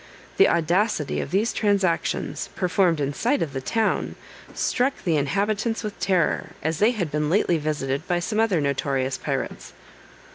[0.37, 4.15] The audacity of these transactions, performed in sight of the town,
[4.55, 9.19] struck the inhabitants with terror, as they had been lately visited by some other notorious
[9.19, 9.73] pirates.